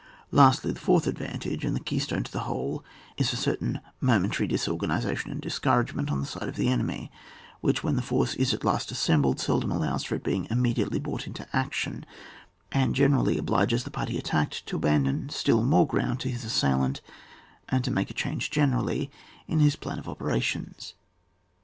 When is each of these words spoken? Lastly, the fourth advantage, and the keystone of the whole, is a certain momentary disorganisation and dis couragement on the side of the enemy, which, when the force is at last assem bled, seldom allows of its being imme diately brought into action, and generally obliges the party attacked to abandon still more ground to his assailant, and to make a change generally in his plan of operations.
Lastly, 0.31 0.71
the 0.71 0.79
fourth 0.79 1.05
advantage, 1.05 1.63
and 1.63 1.75
the 1.75 1.79
keystone 1.79 2.21
of 2.25 2.31
the 2.31 2.39
whole, 2.49 2.83
is 3.17 3.31
a 3.33 3.35
certain 3.35 3.81
momentary 3.99 4.47
disorganisation 4.47 5.29
and 5.29 5.39
dis 5.39 5.59
couragement 5.59 6.11
on 6.11 6.19
the 6.19 6.25
side 6.25 6.49
of 6.49 6.55
the 6.55 6.69
enemy, 6.69 7.11
which, 7.59 7.83
when 7.83 7.97
the 7.97 8.01
force 8.01 8.33
is 8.33 8.51
at 8.51 8.63
last 8.63 8.91
assem 8.91 9.21
bled, 9.21 9.39
seldom 9.39 9.71
allows 9.71 10.03
of 10.05 10.13
its 10.13 10.23
being 10.23 10.47
imme 10.47 10.73
diately 10.73 10.99
brought 10.99 11.27
into 11.27 11.47
action, 11.55 12.03
and 12.71 12.95
generally 12.95 13.37
obliges 13.37 13.83
the 13.83 13.91
party 13.91 14.17
attacked 14.17 14.65
to 14.65 14.75
abandon 14.77 15.29
still 15.29 15.63
more 15.63 15.85
ground 15.85 16.19
to 16.21 16.31
his 16.31 16.43
assailant, 16.43 16.99
and 17.69 17.83
to 17.83 17.91
make 17.91 18.09
a 18.09 18.13
change 18.15 18.49
generally 18.49 19.11
in 19.47 19.59
his 19.59 19.75
plan 19.75 19.99
of 19.99 20.09
operations. 20.09 20.95